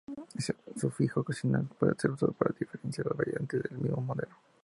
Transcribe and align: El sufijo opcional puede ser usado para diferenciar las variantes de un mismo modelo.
El 0.73 0.79
sufijo 0.81 1.19
opcional 1.19 1.67
puede 1.77 1.93
ser 1.95 2.09
usado 2.09 2.31
para 2.31 2.55
diferenciar 2.59 3.05
las 3.05 3.17
variantes 3.17 3.61
de 3.61 3.75
un 3.75 3.83
mismo 3.83 4.01
modelo. 4.01 4.33